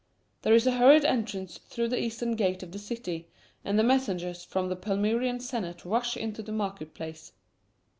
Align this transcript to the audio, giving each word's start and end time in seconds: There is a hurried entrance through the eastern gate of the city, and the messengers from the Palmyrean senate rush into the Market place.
There 0.41 0.55
is 0.55 0.65
a 0.65 0.71
hurried 0.79 1.05
entrance 1.05 1.59
through 1.59 1.89
the 1.89 2.01
eastern 2.01 2.35
gate 2.35 2.63
of 2.63 2.71
the 2.71 2.79
city, 2.79 3.27
and 3.63 3.77
the 3.77 3.83
messengers 3.83 4.43
from 4.43 4.67
the 4.67 4.75
Palmyrean 4.75 5.39
senate 5.41 5.85
rush 5.85 6.17
into 6.17 6.41
the 6.41 6.51
Market 6.51 6.95
place. 6.95 7.33